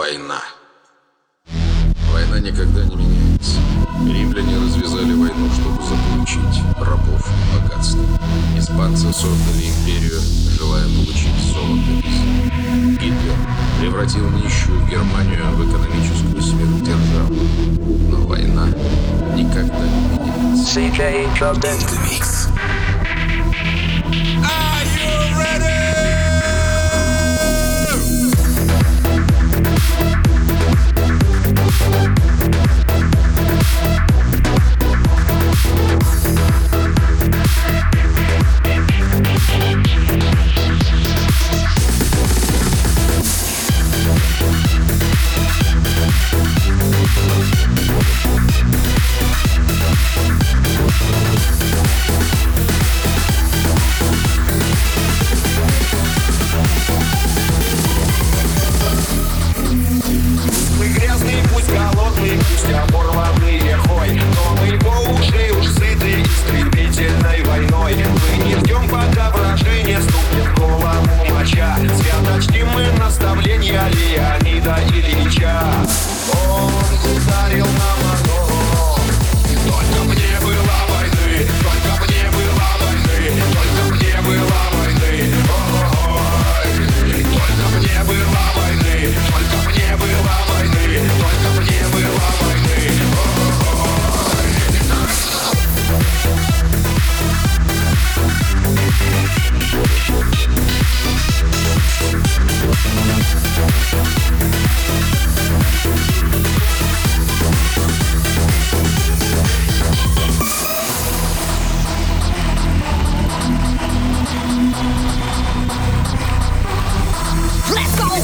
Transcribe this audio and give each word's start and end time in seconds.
Война. 0.00 0.40
Война 2.10 2.38
никогда 2.40 2.82
не 2.84 2.96
меняется. 2.96 3.60
Римляне 4.02 4.56
развязали 4.56 5.12
войну, 5.12 5.50
чтобы 5.52 5.82
заполучить 5.82 6.62
рабов 6.78 7.28
и 7.28 7.58
богатство. 7.58 8.02
Испанцы 8.56 9.12
создали 9.12 9.68
империю, 9.68 10.18
желая 10.58 10.84
получить 10.84 11.36
золото 11.52 11.90
и 11.90 12.92
Гитлер 12.92 13.36
превратил 13.78 14.30
нищую 14.30 14.80
Германию 14.88 15.44
в 15.54 15.70
экономическую 15.70 16.40
сверхдержаву. 16.40 17.34
Но 18.08 18.26
война 18.26 18.68
никогда 19.36 19.86
не 19.86 20.00
меняется. 20.16 20.64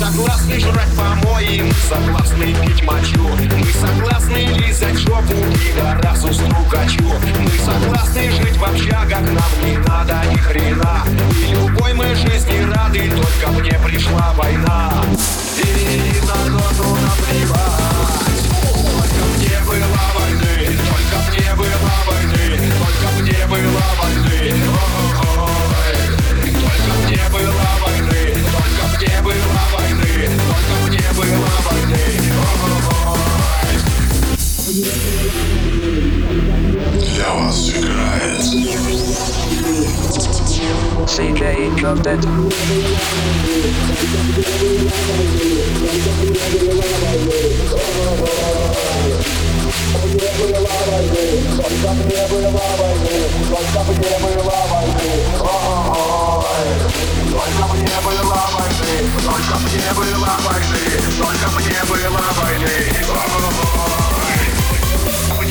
Согласны 0.00 0.58
жрать 0.58 0.96
помои, 0.96 1.60
мы 1.60 1.72
согласны 1.74 2.54
пить 2.54 2.82
мочу. 2.84 3.28
Мы 3.58 3.66
согласны 3.72 4.46
лизать 4.56 4.98
жопу 4.98 5.34
пидорасу 5.52 6.32
стукачу. 6.32 7.04
Мы 7.38 7.50
согласны 7.58 8.30
жить 8.30 8.56
в 8.56 8.64
общагах, 8.64 9.20
нам 9.20 9.64
не 9.64 9.76
надо 9.76 10.22
ни 10.30 10.36
хрена. 10.36 11.04
И 11.46 11.52
любой 11.52 11.92
мы 11.92 12.14
жизни 12.14 12.62
рады, 12.72 13.10
только 13.10 13.60
мне 13.60 13.78
пришла 13.84 14.32
война 14.36 14.90
Для 34.70 34.86
вас 37.34 37.70
играет 37.70 38.40
CJ 41.08 41.80
it. 42.06 42.20
Только 59.24 59.58
мне 59.58 59.92
было 59.94 60.30
войны, 60.46 60.86
только 61.18 61.48
мне 61.58 61.80
было 61.88 62.22
войны, 62.38 62.49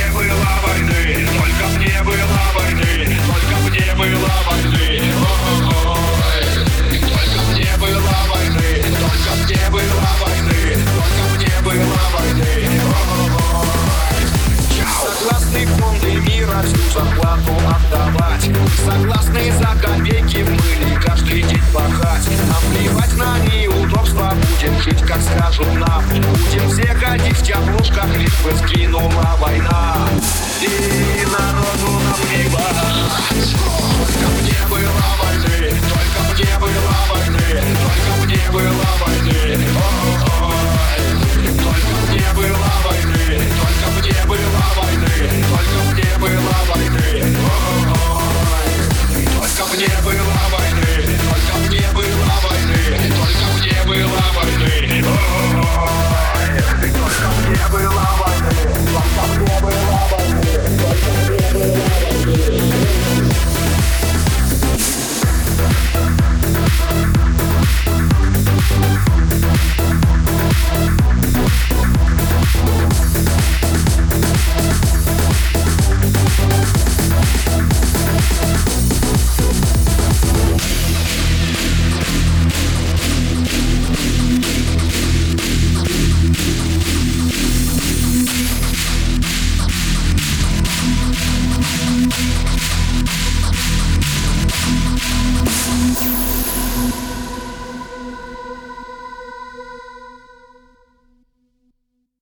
мне 0.00 0.12
было 0.12 0.48
войны. 0.62 1.28
Только 1.36 1.64
мне 1.76 2.02
было 2.02 2.38
войны, 2.54 3.18
только 3.26 3.56
мне 3.68 3.94
было 3.96 4.30
войны. 4.46 5.12
Ой. 5.20 6.44
Только 7.00 7.40
мне 7.52 7.72
было 7.78 8.14
войны, 8.28 8.70
только 8.82 9.30
мне 9.44 9.70
было 9.70 10.08
войны, 10.20 10.60
только 10.94 11.22
мне 11.36 11.54
было 11.62 11.98
войны. 12.14 12.52
Ой. 12.86 13.70
Согласны 15.00 15.66
фонды 15.66 16.12
мира 16.14 16.62
всю 16.62 16.90
зарплату 16.92 17.52
отдавать 17.68 18.48
Мы 18.48 18.68
согласны 18.84 19.52
за 19.52 19.70
копейки 19.80 20.42
в 20.42 20.50
мыле 20.50 21.00
каждый 21.04 21.42
день 21.42 21.62
пахать 21.72 22.28
Нам 22.48 22.62
плевать 22.72 23.16
на 23.16 23.38
неудобства, 23.46 24.29
будем 24.60 24.80
жить 24.80 25.00
как 25.02 25.20
скажут 25.22 25.72
нам. 25.74 26.04
Будем 26.08 26.68
все 26.70 26.94
ходить 26.94 27.36
в 27.36 27.42
теплушках, 27.42 28.16
лишь 28.16 28.38
бы 28.40 28.52
сгинула 28.52 29.36
война 29.38 29.96